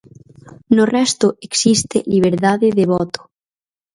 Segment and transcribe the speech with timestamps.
[0.75, 3.19] No resto existe liberdade de voto.